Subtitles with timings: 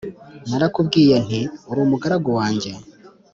[0.49, 1.39] narakubwiye nti
[1.69, 2.71] «Uri umugaragu wanjye;